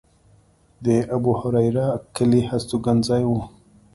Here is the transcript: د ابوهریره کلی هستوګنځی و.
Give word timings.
د 0.85 0.87
ابوهریره 1.15 1.87
کلی 2.15 2.41
هستوګنځی 2.49 3.23
و. 3.29 3.31